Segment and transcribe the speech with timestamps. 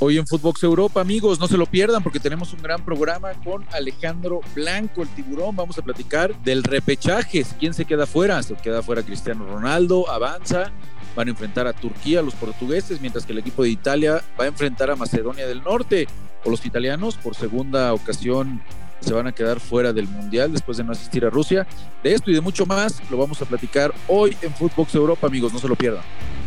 [0.00, 3.64] Hoy en Footbox Europa, amigos, no se lo pierdan porque tenemos un gran programa con
[3.72, 5.54] Alejandro Blanco, el tiburón.
[5.54, 7.46] Vamos a platicar del repechaje.
[7.60, 8.42] ¿Quién se queda fuera?
[8.42, 10.72] Se queda fuera Cristiano Ronaldo, avanza.
[11.14, 14.48] Van a enfrentar a Turquía, los portugueses, mientras que el equipo de Italia va a
[14.48, 16.08] enfrentar a Macedonia del Norte.
[16.44, 18.60] O los italianos, por segunda ocasión,
[18.98, 21.68] se van a quedar fuera del Mundial después de no asistir a Rusia.
[22.02, 25.52] De esto y de mucho más lo vamos a platicar hoy en Footbox Europa, amigos,
[25.52, 26.02] no se lo pierdan.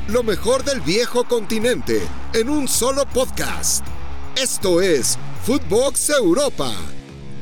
[0.10, 2.02] Lo mejor del viejo continente
[2.34, 3.86] en un solo podcast.
[4.38, 6.72] Esto es Footbox Europa.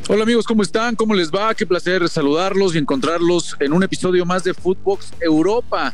[0.09, 0.95] Hola amigos, ¿cómo están?
[0.95, 1.53] ¿Cómo les va?
[1.53, 5.93] Qué placer saludarlos y encontrarlos en un episodio más de Footbox Europa.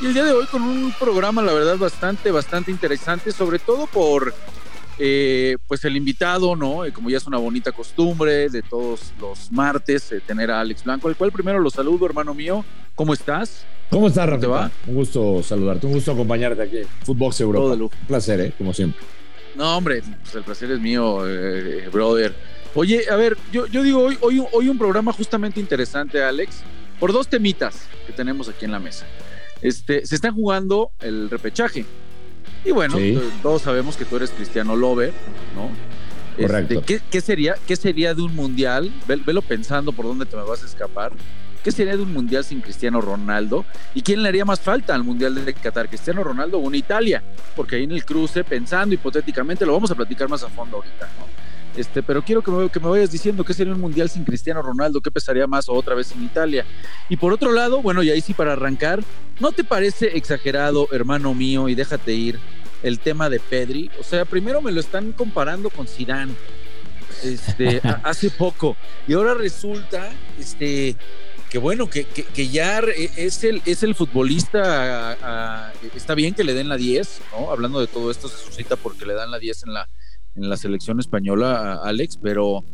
[0.00, 3.86] Y el día de hoy con un programa, la verdad, bastante, bastante interesante, sobre todo
[3.86, 4.34] por
[4.98, 6.84] eh, pues el invitado, ¿no?
[6.84, 10.84] Eh, como ya es una bonita costumbre de todos los martes, eh, tener a Alex
[10.84, 12.64] Blanco, al cual primero lo saludo, hermano mío.
[12.94, 13.64] ¿Cómo estás?
[13.90, 14.46] ¿Cómo estás, Rafa?
[14.46, 14.70] va?
[14.86, 16.78] Un gusto saludarte, un gusto acompañarte aquí.
[17.04, 17.74] Footbox Europa.
[17.74, 18.52] Un placer, ¿eh?
[18.58, 19.00] Como siempre.
[19.56, 21.22] No, hombre, pues el placer es mío,
[21.90, 22.34] brother.
[22.74, 26.62] Oye, a ver, yo, yo digo, hoy, hoy, hoy un programa justamente interesante, Alex,
[27.00, 29.06] por dos temitas que tenemos aquí en la mesa.
[29.62, 31.84] Este, se está jugando el repechaje.
[32.64, 32.96] Y bueno,
[33.42, 35.12] todos sabemos que tú eres Cristiano Lover,
[35.54, 35.70] ¿no?
[36.40, 36.80] Correcto.
[36.80, 38.92] Este, ¿qué, sería, ¿Qué sería de un mundial?
[39.06, 41.12] Velo pensando por dónde te me vas a escapar.
[41.64, 43.64] ¿Qué sería de un mundial sin Cristiano Ronaldo?
[43.94, 45.88] ¿Y quién le haría más falta al mundial de Qatar?
[45.88, 47.22] ¿Cristiano Ronaldo o una Italia?
[47.56, 51.08] Porque ahí en el cruce, pensando hipotéticamente, lo vamos a platicar más a fondo ahorita,
[51.18, 51.37] ¿no?
[51.78, 54.60] Este, pero quiero que me, que me vayas diciendo qué sería un mundial sin Cristiano
[54.60, 56.66] Ronaldo, qué pesaría más o otra vez en Italia.
[57.08, 59.00] Y por otro lado, bueno, y ahí sí para arrancar,
[59.38, 62.40] ¿no te parece exagerado, hermano mío, y déjate ir,
[62.82, 63.92] el tema de Pedri?
[64.00, 66.34] O sea, primero me lo están comparando con Zidane,
[67.22, 68.76] este, hace poco,
[69.06, 70.96] y ahora resulta, este,
[71.48, 72.80] que bueno, que, que, ya
[73.16, 77.52] es el, es el futbolista, está bien que le den la 10, ¿no?
[77.52, 79.88] Hablando de todo esto, se suscita porque le dan la 10 en la
[80.38, 82.64] en la selección española, Alex, pero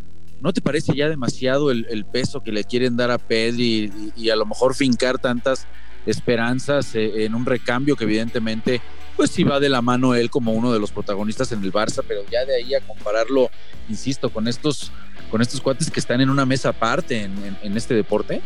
[0.41, 4.37] ¿no te parece ya demasiado el, peso que le quieren dar a Pedri y, a
[4.37, 5.67] lo mejor fincar tantas
[6.07, 8.83] esperanzas eh, en un recambio que evidentemente
[9.17, 12.03] pues sí va de la mano él como uno de los protagonistas en el Barça,
[12.07, 13.48] pero ya de ahí a compararlo,
[13.89, 14.92] insisto, con estos,
[15.30, 18.42] con estos cuates que están en una mesa aparte en, este deporte?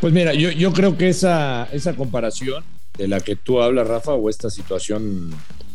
[0.00, 2.64] Pues mira, yo, yo creo que esa, esa comparación
[2.98, 5.30] de la que tú hablas, Rafa, o esta situación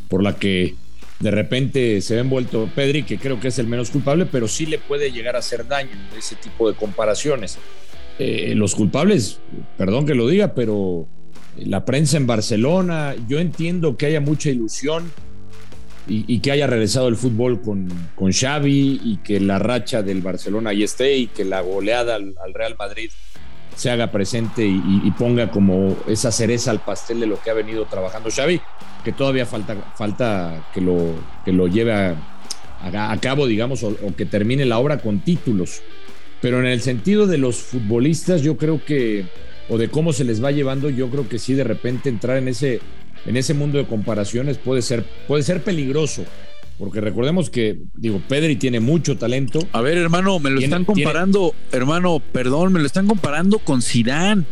[0.09, 0.75] por la que
[1.23, 4.65] de repente se ve envuelto Pedri, que creo que es el menos culpable, pero sí
[4.65, 7.57] le puede llegar a hacer daño ese tipo de comparaciones.
[8.19, 9.39] Eh, los culpables,
[9.77, 11.07] perdón que lo diga, pero
[11.55, 15.09] la prensa en Barcelona, yo entiendo que haya mucha ilusión
[16.09, 20.71] y, que haya regresado el fútbol con, con, Xavi y que la racha del Barcelona
[20.71, 23.09] ahí esté y que la goleada al, Real Madrid
[23.77, 27.85] se haga presente y, ponga como esa cereza al pastel de lo que ha venido
[27.85, 28.59] trabajando Xavi
[29.03, 31.15] que todavía falta, falta que, lo,
[31.45, 32.15] que lo lleve a,
[32.83, 35.81] a, cabo, digamos, o, que termine la obra con títulos.
[36.41, 39.25] Pero en el sentido de los futbolistas, yo creo que,
[39.69, 42.49] o de cómo se les va llevando, yo creo que sí, de repente entrar en
[42.49, 42.81] ese,
[43.25, 46.25] en ese mundo de comparaciones puede ser, puede ser peligroso.
[46.77, 49.59] Porque recordemos que, digo, Pedri tiene mucho talento.
[49.71, 54.43] A ver, hermano, me lo están comparando, hermano, perdón, me lo están comparando con Zidane.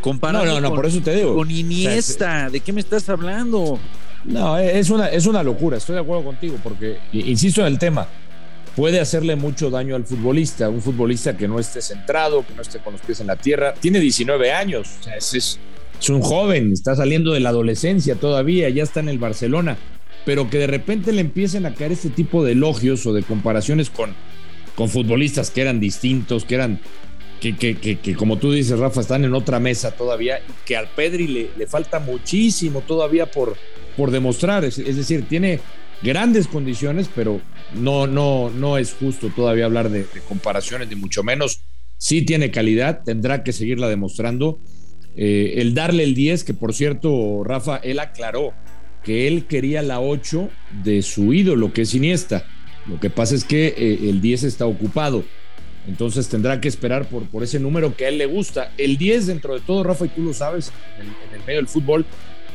[0.00, 1.34] Comparado no, no, no, por eso te digo.
[1.34, 3.78] Con Iniesta, ¿de qué me estás hablando?
[4.24, 8.06] No, es una, es una locura, estoy de acuerdo contigo, porque, insisto en el tema,
[8.76, 12.78] puede hacerle mucho daño al futbolista, un futbolista que no esté centrado, que no esté
[12.78, 13.74] con los pies en la tierra.
[13.74, 15.58] Tiene 19 años, o sea, es, es,
[16.10, 19.76] un joven, está saliendo de la adolescencia todavía, ya está en el Barcelona,
[20.24, 23.90] pero que de repente le empiecen a caer este tipo de elogios o de comparaciones
[23.90, 24.14] con,
[24.74, 26.80] con futbolistas que eran distintos, que eran
[27.40, 31.26] que, que, que, como tú dices, Rafa, están en otra mesa todavía, que al Pedri
[31.26, 33.56] le, le falta muchísimo todavía por,
[33.98, 34.64] por demostrar.
[34.64, 35.60] Es, decir, tiene
[36.02, 37.40] grandes condiciones, pero
[37.74, 41.60] no, no, no es justo todavía hablar de, comparaciones, ni mucho menos.
[41.98, 44.60] Sí tiene calidad, tendrá que seguirla demostrando.
[45.16, 48.54] Eh, el darle el 10, que por cierto, Rafa, él aclaró
[49.02, 50.48] que él quería la 8
[50.84, 52.46] de su ídolo, que es Iniesta.
[52.86, 55.24] Lo que pasa es que eh, el 10 está ocupado.
[55.88, 58.72] Entonces tendrá que esperar por, por ese número que a él le gusta.
[58.76, 60.70] El 10, dentro de todo, Rafa, y tú lo sabes,
[61.00, 62.04] en el, medio del fútbol,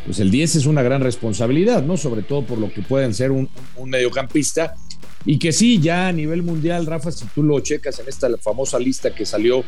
[0.06, 1.97] pues el 10 es una gran responsabilidad, ¿no?
[1.97, 3.50] Sobre todo por lo que pueden ser un,
[3.85, 4.75] mediocampista.
[5.25, 8.77] Y que sí, ya a nivel mundial, Rafa, si tú lo checas en esta famosa
[8.77, 9.63] lista que salió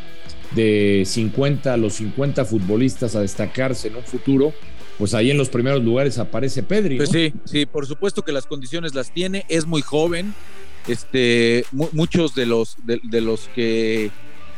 [0.53, 4.53] de 50 a los 50 futbolistas a destacarse en un futuro,
[4.99, 6.97] pues ahí en los primeros lugares aparece Pedri.
[6.97, 10.33] Pues sí, sí, por supuesto que las condiciones las tiene, es muy joven,
[10.87, 14.11] este, muchos de los, de, los que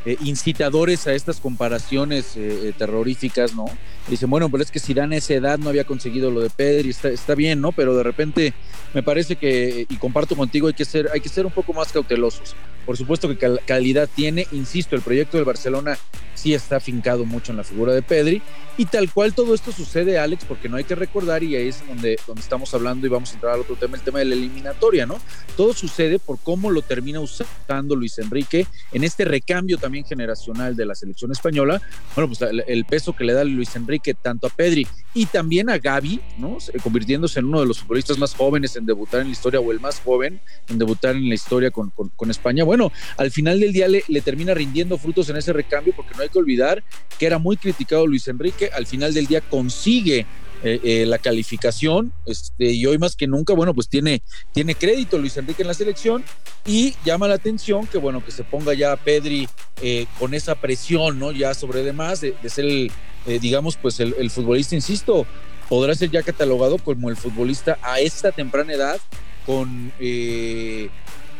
[0.06, 3.66] eh, incitadores a estas comparaciones eh, terroríficas, ¿no?
[4.08, 6.90] Dicen, bueno, pero es que Zidane a esa edad no había conseguido lo de Pedri,
[6.90, 7.72] está, está bien, ¿no?
[7.72, 8.54] Pero de repente
[8.94, 11.92] me parece que, y comparto contigo, hay que ser, hay que ser un poco más
[11.92, 12.56] cautelosos.
[12.86, 15.98] Por supuesto que calidad tiene, insisto, el proyecto del Barcelona
[16.36, 18.42] sí está afincado mucho en la figura de Pedri,
[18.78, 21.86] y tal cual todo esto sucede, Alex, porque no hay que recordar, y ahí es
[21.88, 24.36] donde, donde estamos hablando y vamos a entrar al otro tema, el tema de la
[24.36, 25.20] eliminatoria, ¿no?
[25.58, 30.86] Todo sucede por cómo lo termina usando Luis Enrique en este recambio también generacional de
[30.86, 31.82] la selección española.
[32.16, 35.78] Bueno, pues el, peso que le da Luis Enrique tanto a Pedri y también a
[35.78, 36.58] Gaby, ¿no?
[36.84, 39.80] Convirtiéndose en uno de los futbolistas más jóvenes en debutar en la historia o el
[39.80, 40.40] más joven
[40.70, 42.64] en debutar en la historia con, con, España.
[42.64, 46.30] Bueno, al final del día le termina rindiendo frutos en ese recambio porque no hay
[46.30, 46.84] que olvidar
[47.18, 50.26] que era muy criticado Luis Enrique, al final del día consigue
[50.64, 54.24] eh, eh, la calificación este, y hoy más que nunca, bueno, pues tiene,
[54.54, 56.24] tiene crédito Luis Enrique en la selección
[56.66, 59.48] y llama la atención que, bueno, que se ponga ya Pedri
[59.82, 61.32] eh, con esa presión, ¿no?
[61.32, 62.92] Ya sobre demás de, ser el,
[63.40, 65.28] digamos, pues el, futbolista, insisto,
[65.70, 69.00] podrá ser ya catalogado como el futbolista a esta temprana edad
[69.46, 69.92] con,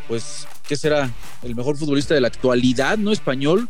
[0.08, 1.10] pues, ¿qué será?
[1.44, 3.12] El mejor futbolista de la actualidad, ¿no?
[3.12, 3.70] Español.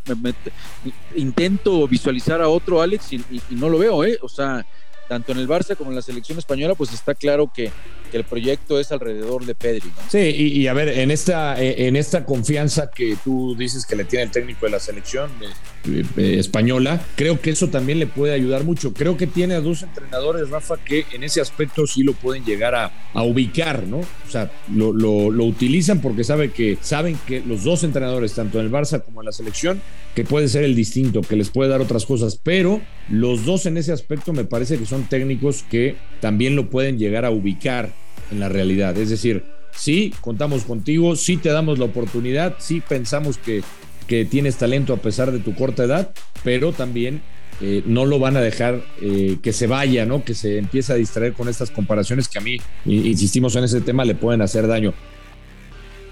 [1.15, 4.17] intento visualizar a otro, Alex, y, no lo veo, ¿eh?
[4.21, 4.65] O sea,
[5.07, 7.71] tanto en el Barça como en la selección española, pues está claro que,
[8.13, 9.91] el proyecto es alrededor de Pedri.
[10.07, 14.05] Sí, y, a ver, en esta, eh, en esta confianza que tú dices que le
[14.05, 18.33] tiene el técnico de la selección eh, eh, española, creo que eso también le puede
[18.33, 18.93] ayudar mucho.
[18.93, 22.75] Creo que tiene a dos entrenadores, Rafa, que en ese aspecto sí lo pueden llegar
[22.75, 22.91] a,
[23.23, 23.97] ubicar, ¿no?
[23.97, 28.67] O sea, lo, lo, utilizan porque sabe que, saben que los dos entrenadores, tanto en
[28.67, 29.81] el Barça como en la selección,
[30.15, 33.77] que puede ser el distinto, que les puede dar otras cosas, pero los dos en
[33.77, 37.91] ese aspecto me parece que técnicos que también lo pueden llegar a ubicar
[38.31, 38.97] en la realidad.
[38.97, 39.43] Es decir,
[39.75, 43.63] sí, contamos contigo, sí te damos la oportunidad, sí pensamos que,
[44.07, 46.11] que tienes talento a pesar de tu corta edad,
[46.43, 47.21] pero también
[47.59, 50.23] eh, no lo van a dejar eh, que se vaya, ¿no?
[50.23, 54.05] Que se empiece a distraer con estas comparaciones que a mí, insistimos en ese tema,
[54.05, 54.93] le pueden hacer daño.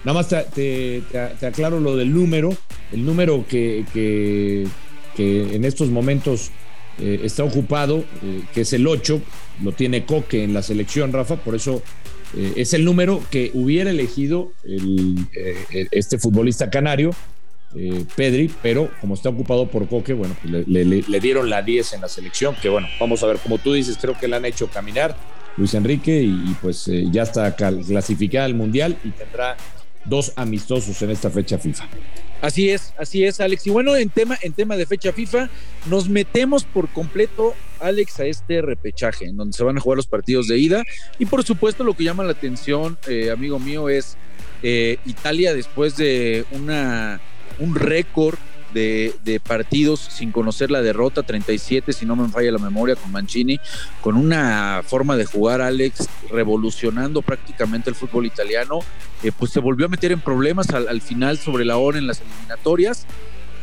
[0.03, 1.03] Nada más te,
[1.45, 2.55] aclaro lo del número,
[2.91, 4.67] el número que, que,
[5.17, 6.51] en estos momentos
[6.99, 9.21] eh, está ocupado, eh, que es el 8,
[9.63, 11.81] lo tiene Coque en la selección, Rafa, por eso
[12.37, 14.51] eh, es el número que hubiera elegido
[15.91, 17.11] este futbolista canario,
[18.15, 22.07] Pedri, pero como está ocupado por Coque, bueno, le, le, dieron la 10 en la
[22.07, 25.17] selección, que bueno, vamos a ver, como tú dices, creo que le han hecho caminar
[25.57, 29.57] Luis Enrique y, pues ya está clasificada al Mundial y tendrá
[30.05, 31.87] dos amistosos en esta fecha FIFA.
[32.41, 33.65] Así es, así es, Alex.
[33.67, 35.49] Y bueno, en tema, en tema de fecha FIFA,
[35.89, 40.07] nos metemos por completo, Alex, a este repechaje, en donde se van a jugar los
[40.07, 40.83] partidos de ida.
[41.17, 44.17] Y por supuesto, lo que llama la atención, eh, amigo mío, es
[44.63, 47.19] eh, Italia después de una,
[47.59, 48.37] un récord
[48.75, 53.59] de, partidos sin conocer la derrota, 37 si no me falla la memoria con Mancini,
[54.01, 58.79] con una forma de jugar Alex revolucionando prácticamente el fútbol italiano,
[59.23, 62.21] eh, pues se volvió a meter en problemas al, final sobre la hora en las
[62.21, 63.05] eliminatorias.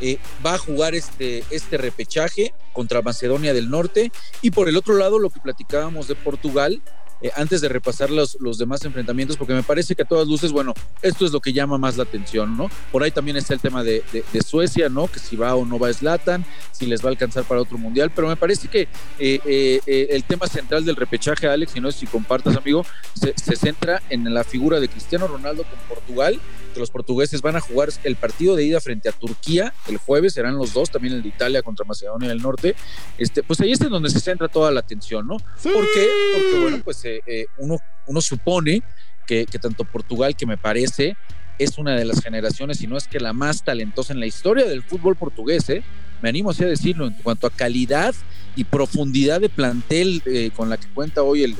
[0.01, 4.11] Eh, va a jugar este, este repechaje contra Macedonia del Norte
[4.41, 6.83] y por el otro lado lo que platicábamos de Portugal,
[7.23, 10.53] eh, antes de repasar los, los demás enfrentamientos, porque me parece que a todas luces,
[10.53, 12.69] bueno, esto es lo que llama más la atención, ¿no?
[12.91, 15.07] Por ahí también está el tema de, de, Suecia, ¿no?
[15.07, 18.11] Que si va o no va Slatan, si les va a alcanzar para otro mundial,
[18.15, 18.89] pero me parece que
[19.19, 22.85] eh, eh, el tema central del repechaje, Alex, y no sé si compartas, amigo,
[23.15, 26.41] se, se centra en la figura de Cristiano Ronaldo con Portugal
[26.73, 30.35] que los portugueses van a jugar el partido de ida frente a Turquía el jueves,
[30.35, 32.75] serán los dos, también el de Italia contra Macedonia del Norte.
[33.19, 35.37] Este, pues ahí es en donde se centra toda la atención, ¿no?
[35.37, 36.09] ¿Por qué?
[36.35, 38.83] Porque, bueno, pues eh, eh, uno, uno supone
[39.27, 41.17] que, que tanto Portugal, que me parece
[41.59, 44.65] es una de las generaciones, si no es que la más talentosa en la historia
[44.65, 45.85] del fútbol portugués, ¿eh?
[46.21, 48.15] me animo así a decirlo, en cuanto a calidad
[48.57, 50.23] y profundidad de plantel
[50.57, 51.57] con la que cuenta hoy el,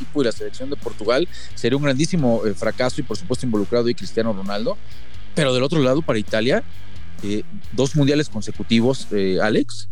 [0.00, 3.88] equipo y la selección de Portugal, sería un grandísimo eh, fracaso y por supuesto involucrado
[3.88, 4.78] y Cristiano Ronaldo.
[5.34, 6.62] Pero del otro lado, para Italia,
[7.22, 7.42] eh,
[7.72, 9.88] dos mundiales consecutivos, eh, Alex.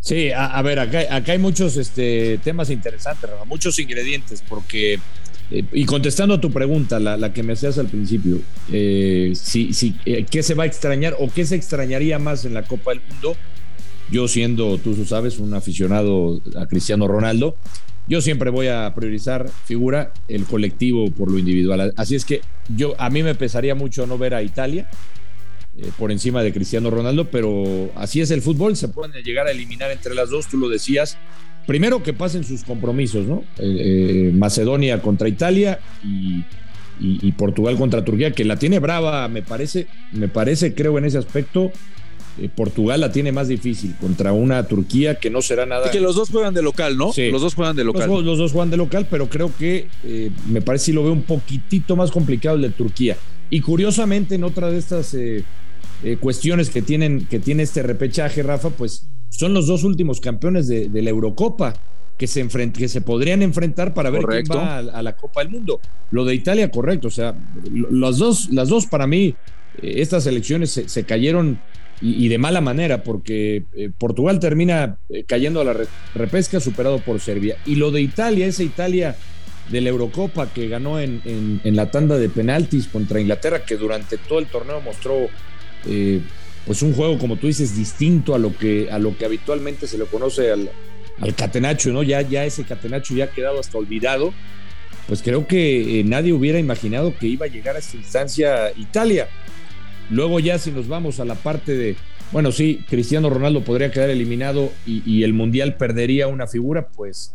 [0.00, 5.00] Sí, a, ver, acá, acá, hay muchos este, temas interesantes, muchos ingredientes, porque,
[5.50, 9.92] y contestando a tu pregunta, la, que me hacías al principio, si, si,
[10.30, 13.36] ¿qué se va a extrañar o qué se extrañaría más en la Copa del Mundo?
[14.08, 17.56] Yo siendo, tú sabes, un aficionado a Cristiano Ronaldo,
[18.08, 21.92] yo siempre voy a priorizar figura el colectivo por lo individual.
[21.96, 22.40] Así es que
[22.74, 24.88] yo a mí me pesaría mucho no ver a Italia
[25.78, 29.50] eh, por encima de Cristiano Ronaldo, pero así es el fútbol, se pueden llegar a
[29.50, 31.18] eliminar entre las dos, tú lo decías.
[31.66, 33.42] Primero que pasen sus compromisos, ¿no?
[33.58, 36.44] Eh, eh, Macedonia contra Italia y,
[37.00, 41.18] y, Portugal contra Turquía, que la tiene brava, me parece, me parece, creo en ese
[41.18, 41.72] aspecto,
[42.38, 45.88] eh, Portugal la tiene más difícil contra una Turquía que no será nada.
[45.88, 47.12] Y que los dos juegan de local, ¿no?
[47.12, 47.30] Sí.
[47.30, 48.08] Los dos juegan de local.
[48.08, 51.12] Los, los dos juegan de local, pero creo que eh, me parece si lo veo
[51.12, 53.16] un poquitito más complicado el de Turquía.
[53.50, 55.44] Y curiosamente, en otra de estas eh,
[56.02, 60.66] eh, cuestiones que, tienen, que tiene este repechaje, Rafa, pues son los dos últimos campeones
[60.66, 61.74] de, de la Eurocopa
[62.18, 64.54] que se, enfrent- que se podrían enfrentar para ver Correcto.
[64.54, 65.80] quién va a, a la Copa del Mundo.
[66.10, 67.08] Lo de Italia, correcto.
[67.08, 67.34] O sea,
[67.90, 69.34] las dos, las dos para mí,
[69.82, 71.60] eh, estas elecciones se, se cayeron
[72.02, 76.98] y, de mala manera, porque eh, Portugal termina eh, cayendo a la re- repesca, superado
[76.98, 77.56] por Serbia.
[77.64, 79.16] Y lo de Italia, esa Italia
[79.70, 84.18] de la Eurocopa que ganó en, en- la tanda de penaltis contra Inglaterra, que durante
[84.18, 85.28] todo el torneo mostró
[85.86, 86.20] eh,
[86.66, 89.96] pues un juego, como tú dices, distinto a lo que, a lo que habitualmente se
[89.98, 90.68] le conoce al,
[91.20, 92.02] al Catenacho, ¿no?
[92.02, 94.34] Ya, ya ese Catenacho ya ha quedado hasta olvidado.
[95.08, 99.28] Pues creo que nadie hubiera imaginado que iba a llegar a esta instancia Italia.
[100.10, 101.96] Luego ya si nos vamos a la parte de,
[102.32, 107.34] bueno, sí, Cristiano Ronaldo podría quedar eliminado y, el Mundial perdería una figura, pues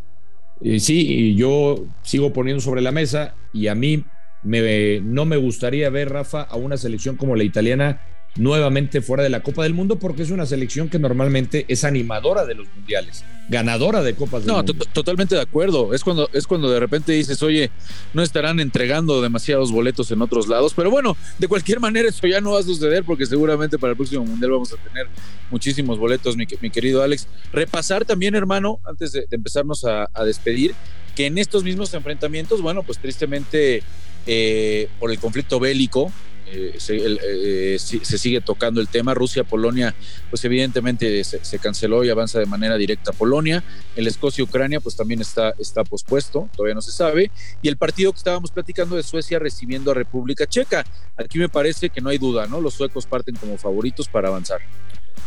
[0.61, 4.03] eh, sí, y yo sigo poniendo sobre la mesa y a mí
[4.43, 8.01] me, no me gustaría ver, Rafa, a una selección como la italiana
[8.37, 12.45] nuevamente fuera de la Copa del Mundo porque es una selección que normalmente es animadora
[12.45, 14.73] de los mundiales, ganadora de Copas del No, Mundo.
[14.93, 15.93] totalmente de acuerdo.
[15.93, 17.71] Es cuando, es cuando de repente dices, oye,
[18.13, 20.73] no estarán entregando demasiados boletos en otros lados.
[20.73, 23.97] Pero bueno, de cualquier manera, eso ya no va a suceder porque seguramente para el
[23.97, 25.07] próximo mundial vamos a tener
[25.49, 27.27] muchísimos boletos, mi, que- mi querido Alex.
[27.51, 30.73] Repasar también, hermano, antes de, de empezarnos a, a despedir,
[31.15, 33.83] que en estos mismos enfrentamientos, bueno, pues tristemente
[34.25, 36.11] eh, por el conflicto bélico.
[36.51, 39.13] Eh, eh, se sigue tocando el tema.
[39.13, 39.95] Rusia-Polonia,
[40.29, 43.63] pues evidentemente se, se canceló y avanza de manera directa a Polonia.
[43.95, 47.31] El Escocia-Ucrania, pues también está, está pospuesto, todavía no se sabe.
[47.61, 50.85] Y el partido que estábamos platicando de Suecia recibiendo a República Checa.
[51.17, 52.61] Aquí me parece que no hay duda, ¿no?
[52.61, 54.59] Los suecos parten como favoritos para avanzar.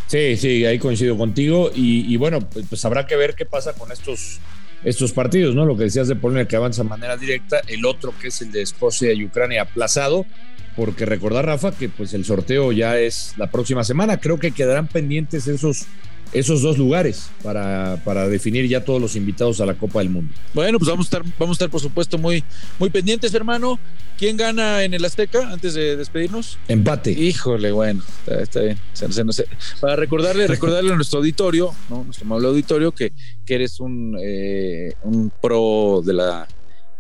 [0.07, 1.71] Sí, sí, ahí coincido contigo.
[1.75, 4.39] Y, y bueno, pues, pues habrá que ver qué pasa con estos,
[4.85, 5.65] estos partidos, ¿no?
[5.65, 8.53] Lo que decías de Polonia que avanza de manera directa, el otro que es el
[8.53, 10.27] de Escocia y Ucrania aplazado,
[10.77, 14.19] porque recordar, Rafa, que pues el sorteo ya es la próxima semana.
[14.19, 15.87] Creo que quedarán pendientes esos,
[16.33, 20.35] esos dos lugares para, para definir ya todos los invitados a la Copa del Mundo.
[20.53, 22.45] Bueno, pues vamos a estar, vamos a estar por supuesto muy,
[22.79, 23.79] muy pendientes, hermano.
[24.19, 26.59] ¿Quién gana en el Azteca antes de despedirnos?
[26.69, 27.11] Empate.
[27.11, 28.79] Híjole, bueno, está, está bien.
[28.93, 29.43] Se- se nos-
[29.81, 32.05] para recordarle, recordarle a nuestro auditorio, ¿no?
[32.05, 33.13] nuestro amable auditorio, que,
[33.45, 36.47] que eres un, eh, un pro de la,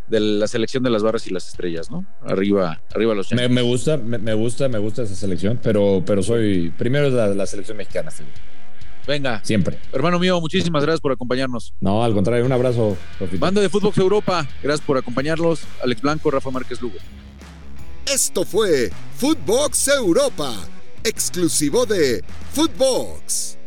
[0.08, 2.04] de la selección de las barras y las estrellas, ¿no?
[2.22, 6.22] Arriba, arriba los Me, me gusta, me, me gusta, me gusta esa selección, pero, pero
[6.22, 8.24] soy primero es la, la selección mexicana, sí,
[9.06, 9.78] Venga, siempre.
[9.92, 11.74] hermano mío, muchísimas gracias por acompañarnos.
[11.80, 13.40] No, al contrario, un abrazo, Rafita.
[13.40, 15.62] Banda de Fútbol Europa, gracias por acompañarlos.
[15.82, 16.96] Alex Blanco, Rafa Márquez Lugo.
[18.06, 20.54] Esto fue Footbox Europa,
[21.04, 23.58] exclusivo de Footbox.